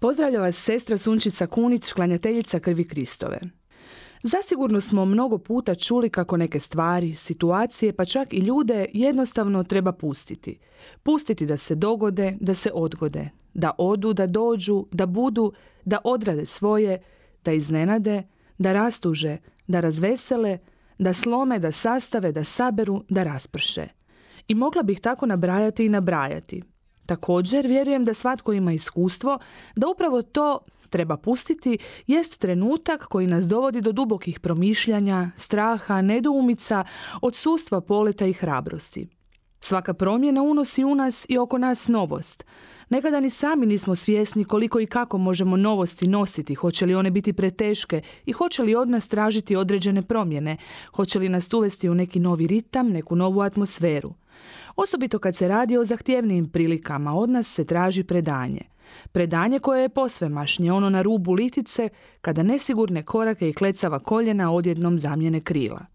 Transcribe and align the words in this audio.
Pozdravlja 0.00 0.40
vas 0.40 0.56
sestra 0.56 0.98
Sunčica 0.98 1.46
Kunić, 1.46 1.92
klanjateljica 1.92 2.60
krvi 2.60 2.84
Kristove. 2.84 3.40
Zasigurno 4.22 4.80
smo 4.80 5.04
mnogo 5.04 5.38
puta 5.38 5.74
čuli 5.74 6.10
kako 6.10 6.36
neke 6.36 6.60
stvari, 6.60 7.14
situacije, 7.14 7.92
pa 7.92 8.04
čak 8.04 8.32
i 8.32 8.38
ljude 8.38 8.86
jednostavno 8.92 9.64
treba 9.64 9.92
pustiti. 9.92 10.58
Pustiti 11.02 11.46
da 11.46 11.56
se 11.56 11.74
dogode, 11.74 12.36
da 12.40 12.54
se 12.54 12.70
odgode, 12.74 13.30
da 13.54 13.70
odu, 13.78 14.12
da 14.12 14.26
dođu, 14.26 14.86
da 14.92 15.06
budu, 15.06 15.52
da 15.84 15.98
odrade 16.04 16.46
svoje, 16.46 17.02
da 17.44 17.52
iznenade, 17.52 18.22
da 18.58 18.72
rastuže, 18.72 19.36
da 19.66 19.80
razvesele, 19.80 20.58
da 20.98 21.12
slome, 21.12 21.58
da 21.58 21.72
sastave, 21.72 22.32
da 22.32 22.44
saberu, 22.44 23.04
da 23.08 23.22
rasprše. 23.22 23.88
I 24.48 24.54
mogla 24.54 24.82
bih 24.82 25.00
tako 25.00 25.26
nabrajati 25.26 25.86
i 25.86 25.88
nabrajati. 25.88 26.62
Također 27.10 27.66
vjerujem 27.66 28.04
da 28.04 28.14
svatko 28.14 28.52
ima 28.52 28.72
iskustvo 28.72 29.38
da 29.76 29.88
upravo 29.88 30.22
to 30.22 30.58
treba 30.90 31.16
pustiti 31.16 31.78
jest 32.06 32.40
trenutak 32.40 33.06
koji 33.06 33.26
nas 33.26 33.46
dovodi 33.46 33.80
do 33.80 33.92
dubokih 33.92 34.40
promišljanja, 34.40 35.30
straha, 35.36 36.02
nedoumica, 36.02 36.84
odsustva 37.22 37.80
poleta 37.80 38.26
i 38.26 38.32
hrabrosti. 38.32 39.08
Svaka 39.60 39.94
promjena 39.94 40.42
unosi 40.42 40.84
u 40.84 40.94
nas 40.94 41.26
i 41.28 41.38
oko 41.38 41.58
nas 41.58 41.88
novost. 41.88 42.44
Nekada 42.88 43.20
ni 43.20 43.30
sami 43.30 43.66
nismo 43.66 43.94
svjesni 43.94 44.44
koliko 44.44 44.80
i 44.80 44.86
kako 44.86 45.18
možemo 45.18 45.56
novosti 45.56 46.08
nositi, 46.08 46.54
hoće 46.54 46.86
li 46.86 46.94
one 46.94 47.10
biti 47.10 47.32
preteške 47.32 48.02
i 48.26 48.32
hoće 48.32 48.62
li 48.62 48.74
od 48.74 48.88
nas 48.88 49.08
tražiti 49.08 49.56
određene 49.56 50.02
promjene, 50.02 50.56
hoće 50.96 51.18
li 51.18 51.28
nas 51.28 51.52
uvesti 51.52 51.88
u 51.88 51.94
neki 51.94 52.20
novi 52.20 52.46
ritam, 52.46 52.88
neku 52.88 53.16
novu 53.16 53.40
atmosferu. 53.40 54.14
Osobito 54.76 55.18
kad 55.18 55.36
se 55.36 55.48
radi 55.48 55.76
o 55.76 55.84
zahtjevnijim 55.84 56.48
prilikama, 56.48 57.14
od 57.14 57.30
nas 57.30 57.46
se 57.46 57.64
traži 57.64 58.04
predanje. 58.04 58.62
Predanje 59.12 59.58
koje 59.58 59.82
je 59.82 59.88
posvemašnje, 59.88 60.72
ono 60.72 60.90
na 60.90 61.02
rubu 61.02 61.32
litice, 61.32 61.88
kada 62.20 62.42
nesigurne 62.42 63.02
korake 63.02 63.48
i 63.48 63.52
klecava 63.52 63.98
koljena 63.98 64.52
odjednom 64.52 64.98
zamjene 64.98 65.40
krila. 65.40 65.86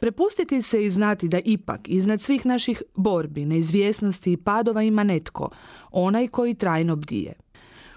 Prepustiti 0.00 0.62
se 0.62 0.84
i 0.84 0.90
znati 0.90 1.28
da 1.28 1.38
ipak 1.44 1.80
iznad 1.88 2.20
svih 2.20 2.46
naših 2.46 2.82
borbi, 2.94 3.44
neizvjesnosti 3.44 4.32
i 4.32 4.36
padova 4.36 4.82
ima 4.82 5.04
netko, 5.04 5.50
onaj 5.90 6.28
koji 6.28 6.54
trajno 6.54 6.96
bdije. 6.96 7.32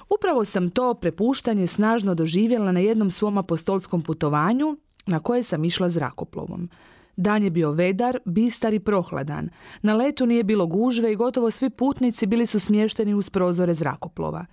Upravo 0.10 0.46
sam 0.46 0.70
to 0.70 0.94
prepuštanje 0.94 1.68
snažno 1.68 2.16
doživjela 2.16 2.72
na 2.72 2.80
jednom 2.80 3.12
svom 3.12 3.38
apostolskom 3.38 4.02
putovanju 4.02 4.78
na 5.06 5.20
koje 5.20 5.44
sam 5.44 5.66
išla 5.66 5.90
zrakoplovom. 5.90 6.70
Dan 7.18 7.44
je 7.44 7.50
bio 7.50 7.72
vedar, 7.72 8.20
bistar 8.26 8.74
i 8.74 8.80
prohladan. 8.80 9.50
Na 9.82 9.96
letu 9.96 10.26
nije 10.26 10.44
bilo 10.44 10.68
gužve 10.68 11.12
i 11.12 11.16
gotovo 11.16 11.52
svi 11.52 11.70
putnici 11.70 12.26
bili 12.26 12.46
su 12.46 12.60
smješteni 12.60 13.14
uz 13.14 13.30
prozore 13.30 13.74
zrakoplova. 13.74 14.46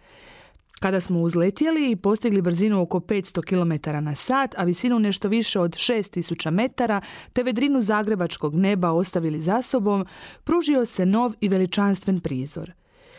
Kada 0.80 1.00
smo 1.00 1.20
uzletjeli 1.20 1.90
i 1.90 1.96
postigli 1.96 2.42
brzinu 2.42 2.82
oko 2.82 3.00
500 3.00 3.42
km 3.44 4.04
na 4.04 4.14
sat, 4.14 4.54
a 4.58 4.64
visinu 4.64 4.98
nešto 4.98 5.28
više 5.28 5.60
od 5.60 5.70
6000 5.70 6.50
metara, 6.50 7.00
te 7.32 7.42
vedrinu 7.42 7.80
zagrebačkog 7.80 8.54
neba 8.54 8.90
ostavili 8.90 9.40
za 9.40 9.62
sobom, 9.62 10.06
pružio 10.44 10.84
se 10.84 11.06
nov 11.06 11.32
i 11.40 11.48
veličanstven 11.48 12.20
prizor. 12.20 12.72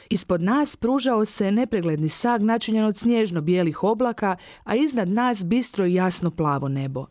Ispod 0.09 0.41
nas 0.41 0.75
pružao 0.75 1.25
se 1.25 1.51
nepregledni 1.51 2.09
sag 2.09 2.41
načinjen 2.41 2.85
od 2.85 2.95
snježno 2.95 3.41
bijelih 3.41 3.83
oblaka, 3.83 4.35
a 4.63 4.75
iznad 4.75 5.09
nas 5.09 5.45
bistro 5.45 5.85
i 5.85 5.93
jasno 5.93 6.31
plavo 6.31 6.67
nebo. 6.67 7.05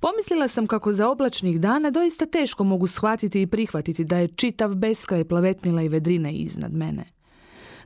Pomislila 0.00 0.48
sam 0.48 0.66
kako 0.66 0.92
za 0.92 1.08
oblačnih 1.08 1.60
dana 1.60 1.90
doista 1.90 2.26
teško 2.26 2.64
mogu 2.64 2.86
shvatiti 2.86 3.42
i 3.42 3.46
prihvatiti 3.46 4.04
da 4.04 4.18
je 4.18 4.28
čitav 4.28 4.74
beskraj 4.74 5.24
plavetnila 5.24 5.82
i 5.82 5.88
vedrine 5.88 6.32
iznad 6.32 6.74
mene. 6.74 7.04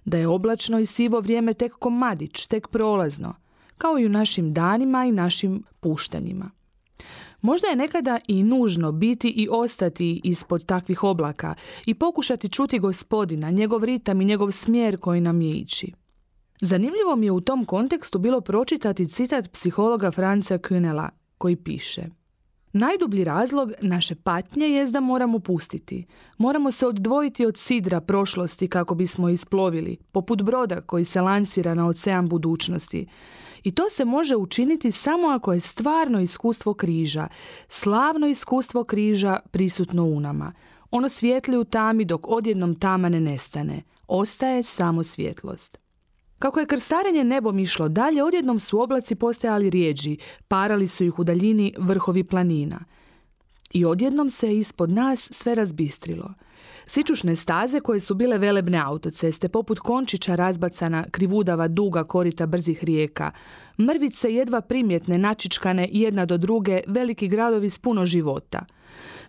Da 0.05 0.19
je 0.19 0.29
oblačno 0.29 0.79
i 0.79 0.87
sivo 0.87 1.21
vrijeme 1.21 1.55
tek 1.55 1.73
komadić, 1.73 2.47
tek 2.47 2.69
prolazno, 2.69 3.35
kao 3.79 3.99
i 3.99 4.07
u 4.07 4.09
našim 4.09 4.53
danima 4.53 5.05
i 5.05 5.13
našim 5.13 5.63
puštanjima. 5.81 6.51
Možda 7.41 7.69
je 7.69 7.77
nekada 7.77 8.19
i 8.29 8.43
nužno 8.43 8.93
biti 8.93 9.29
i 9.29 9.49
ostati 9.51 10.21
ispod 10.25 10.67
takvih 10.67 11.05
oblaka 11.05 11.55
i 11.87 11.95
pokušati 11.95 12.49
čuti 12.49 12.79
gospodina, 12.79 13.51
njegov 13.51 13.85
ritam 13.85 14.21
i 14.21 14.25
njegov 14.25 14.51
smjer 14.51 15.01
koji 15.01 15.21
nam 15.21 15.41
je 15.41 15.51
ići. 15.51 15.93
Zanimljivo 16.61 17.17
mi 17.17 17.27
je 17.27 17.33
u 17.33 17.41
tom 17.41 17.65
kontekstu 17.65 18.19
bilo 18.19 18.41
pročitati 18.41 19.09
citat 19.09 19.53
psihologa 19.53 20.11
Franca 20.11 20.59
Künela 20.59 21.09
koji 21.43 21.57
piše 21.57 22.03
Najdublji 22.73 23.25
razlog 23.25 23.73
naše 23.81 24.15
patnje 24.15 24.67
je 24.67 24.87
da 24.87 25.01
moramo 25.01 25.39
pustiti. 25.39 26.07
Moramo 26.39 26.71
se 26.71 26.87
odvojiti 26.87 27.47
od 27.47 27.57
sidra 27.57 28.01
prošlosti 28.01 28.69
kako 28.69 28.95
bismo 28.95 29.29
isplovili, 29.29 29.97
poput 30.13 30.43
broda 30.43 30.81
koji 30.81 31.05
se 31.05 31.21
lansira 31.21 31.75
na 31.75 31.87
ocean 31.87 32.29
budućnosti. 32.29 33.07
I 33.63 33.75
to 33.75 33.89
se 33.89 34.05
može 34.05 34.37
učiniti 34.37 34.91
samo 34.91 35.29
ako 35.29 35.53
je 35.53 35.61
stvarno 35.61 36.21
iskustvo 36.21 36.75
križa, 36.75 37.29
slavno 37.69 38.27
iskustvo 38.27 38.85
križa 38.85 39.41
prisutno 39.51 40.05
u 40.05 40.21
nama. 40.21 40.53
Ono 40.91 41.09
svijetli 41.09 41.57
u 41.57 41.65
tami 41.65 42.05
dok 42.05 42.29
odjednom 42.29 42.75
tama 42.75 43.09
ne 43.09 43.21
nestane. 43.21 43.83
Ostaje 44.07 44.63
samo 44.63 45.05
svjetlost. 45.05 45.82
Kako 46.43 46.61
je 46.61 46.67
krstarenje 46.67 47.25
nebom 47.25 47.59
išlo 47.59 47.89
dalje, 47.89 48.25
odjednom 48.25 48.61
su 48.61 48.81
oblaci 48.81 49.15
postajali 49.15 49.71
rijeđi, 49.71 50.17
parali 50.49 50.89
su 50.89 51.05
ih 51.05 51.19
u 51.19 51.25
daljini 51.25 51.75
vrhovi 51.79 52.25
planina. 52.25 52.81
I 53.73 53.85
odjednom 53.85 54.31
se 54.31 54.57
ispod 54.57 54.91
nas 54.91 55.29
sve 55.33 55.55
razbistrilo. 55.55 56.35
Sičušne 56.87 57.37
staze 57.37 57.81
koje 57.81 58.01
su 58.01 58.15
bile 58.15 58.39
velebne 58.39 58.79
autoceste, 58.79 59.49
poput 59.49 59.79
končića 59.79 60.35
razbacana 60.35 61.05
krivudava 61.11 61.69
duga 61.69 62.05
korita 62.05 62.47
brzih 62.47 62.85
rijeka, 62.85 63.31
mrvice 63.79 64.35
jedva 64.35 64.61
primjetne, 64.61 65.19
načičkane 65.19 65.89
jedna 65.93 66.27
do 66.27 66.37
druge, 66.37 66.81
veliki 66.87 67.29
gradovi 67.29 67.71
s 67.71 67.79
puno 67.79 68.07
života. 68.07 68.65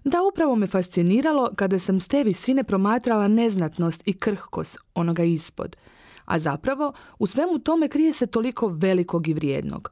Da, 0.04 0.18
upravo 0.32 0.56
me 0.56 0.68
fasciniralo 0.68 1.52
kada 1.56 1.80
sam 1.80 2.00
s 2.00 2.08
te 2.08 2.24
visine 2.24 2.64
promatrala 2.64 3.28
neznatnost 3.28 4.02
i 4.06 4.14
krhkos 4.14 4.78
onoga 4.96 5.24
ispod– 5.24 5.76
a 6.26 6.40
zapravo 6.40 6.94
u 7.20 7.28
svemu 7.28 7.60
tome 7.60 7.88
krije 7.88 8.14
se 8.14 8.28
toliko 8.28 8.68
velikog 8.68 9.28
i 9.28 9.34
vrijednog. 9.34 9.92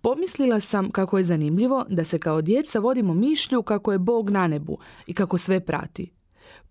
Pomislila 0.00 0.60
sam 0.60 0.90
kako 0.90 1.18
je 1.18 1.24
zanimljivo 1.24 1.84
da 1.88 2.04
se 2.04 2.18
kao 2.18 2.42
djeca 2.42 2.78
vodimo 2.78 3.14
mišlju 3.14 3.62
kako 3.62 3.92
je 3.92 3.98
Bog 3.98 4.30
na 4.30 4.46
nebu 4.46 4.78
i 5.06 5.14
kako 5.14 5.38
sve 5.38 5.60
prati. 5.60 6.10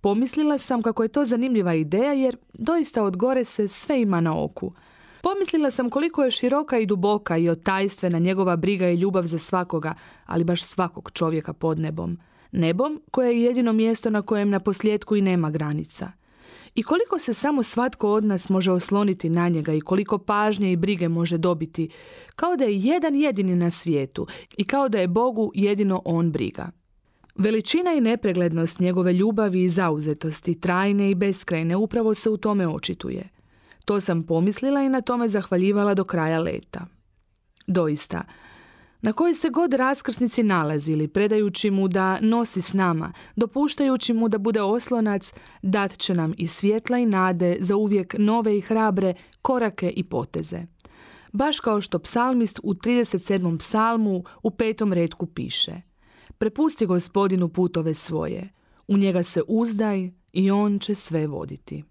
Pomislila 0.01 0.57
sam 0.57 0.81
kako 0.81 1.03
je 1.03 1.09
to 1.09 1.23
zanimljiva 1.25 1.73
ideja 1.73 2.13
jer 2.13 2.37
doista 2.53 3.03
od 3.03 3.17
gore 3.17 3.43
se 3.45 3.67
sve 3.67 4.01
ima 4.01 4.21
na 4.21 4.43
oku. 4.43 4.73
Pomislila 5.21 5.71
sam 5.71 5.89
koliko 5.89 6.23
je 6.23 6.31
široka 6.31 6.77
i 6.77 6.85
duboka 6.85 7.37
i 7.37 7.49
otajstvena 7.49 8.19
njegova 8.19 8.55
briga 8.55 8.89
i 8.89 8.95
ljubav 8.95 9.23
za 9.23 9.39
svakoga, 9.39 9.93
ali 10.25 10.43
baš 10.43 10.63
svakog 10.63 11.11
čovjeka 11.13 11.53
pod 11.53 11.79
nebom. 11.79 12.17
Nebom 12.51 13.01
koje 13.11 13.29
je 13.29 13.43
jedino 13.43 13.73
mjesto 13.73 14.09
na 14.09 14.21
kojem 14.21 14.49
na 14.49 14.59
posljedku 14.59 15.15
i 15.15 15.21
nema 15.21 15.49
granica 15.49 16.11
i 16.75 16.84
koliko 16.84 17.19
se 17.19 17.34
samo 17.34 17.63
svatko 17.63 18.11
od 18.11 18.23
nas 18.23 18.50
može 18.50 18.72
osloniti 18.72 19.29
na 19.29 19.50
njega 19.50 19.73
i 19.73 19.81
koliko 19.81 20.17
pažnje 20.17 20.72
i 20.72 20.75
brige 20.75 21.09
može 21.09 21.38
dobiti, 21.38 21.89
kao 22.36 22.56
da 22.56 22.63
je 22.63 22.77
jedan 22.77 23.15
jedini 23.15 23.56
na 23.56 23.71
svijetu 23.71 24.27
i 24.57 24.65
kao 24.65 24.89
da 24.89 25.00
je 25.00 25.07
Bogu 25.07 25.51
jedino 25.56 26.01
on 26.06 26.31
briga. 26.31 26.71
Veličina 27.36 27.94
i 27.94 28.01
nepreglednost 28.01 28.80
njegove 28.80 29.13
ljubavi 29.13 29.63
i 29.63 29.69
zauzetosti, 29.69 30.59
trajne 30.59 31.12
i 31.12 31.15
beskrajne, 31.15 31.75
upravo 31.75 32.13
se 32.13 32.30
u 32.30 32.38
tome 32.38 32.68
očituje. 32.68 33.30
To 33.86 34.00
sam 34.00 34.24
pomislila 34.24 34.83
i 34.83 34.89
na 34.89 35.01
tome 35.01 35.27
zahvaljivala 35.27 35.94
do 35.94 36.03
kraja 36.03 36.39
leta. 36.39 36.86
Doista, 37.68 38.24
na 39.03 39.13
kojoj 39.13 39.33
se 39.33 39.50
god 39.50 39.73
raskrsnici 39.73 40.44
nalazili, 40.44 41.07
predajući 41.07 41.71
mu 41.71 41.88
da 41.88 42.19
nosi 42.21 42.61
s 42.61 42.73
nama, 42.73 43.13
dopuštajući 43.35 44.13
mu 44.13 44.29
da 44.29 44.38
bude 44.38 44.61
oslonac, 44.61 45.33
dat 45.61 45.97
će 45.97 46.13
nam 46.13 46.33
i 46.38 46.47
svjetla 46.47 46.97
i 46.97 47.05
nade 47.05 47.57
za 47.59 47.75
uvijek 47.75 48.15
nove 48.17 48.57
i 48.57 48.61
hrabre 48.61 49.13
korake 49.41 49.89
i 49.89 50.03
poteze. 50.03 50.65
Baš 51.31 51.59
kao 51.59 51.81
što 51.81 52.00
psalmist 52.00 52.59
u 52.63 52.73
37. 52.73 53.59
psalmu 53.59 54.23
u 54.44 54.51
petom 54.51 54.94
redku 54.94 55.25
piše 55.25 55.81
Prepusti 56.38 56.85
gospodinu 56.85 57.49
putove 57.49 57.94
svoje, 57.94 58.49
u 58.88 58.97
njega 58.97 59.23
se 59.23 59.41
uzdaj 59.47 60.11
i 60.33 60.51
on 60.51 60.79
će 60.79 60.95
sve 60.95 61.27
voditi. 61.27 61.83